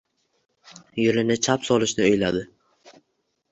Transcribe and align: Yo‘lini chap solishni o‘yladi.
Yo‘lini 1.01 1.37
chap 1.49 1.69
solishni 1.69 2.05
o‘yladi. 2.09 2.45